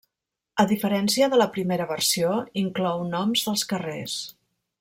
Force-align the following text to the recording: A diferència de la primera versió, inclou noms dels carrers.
A 0.63 0.63
diferència 0.71 1.27
de 1.33 1.39
la 1.41 1.47
primera 1.57 1.87
versió, 1.93 2.33
inclou 2.65 3.07
noms 3.15 3.49
dels 3.51 3.67
carrers. 3.75 4.21